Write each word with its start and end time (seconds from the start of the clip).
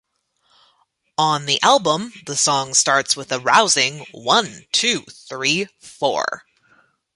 On 1.19 1.45
the 1.45 1.61
album, 1.61 2.11
the 2.25 2.35
song 2.35 2.73
starts 2.73 3.15
with 3.15 3.31
a 3.31 3.39
rousing 3.39 4.03
"One, 4.11 4.65
two, 4.71 5.01
three, 5.29 5.67
"four"! 5.79 6.41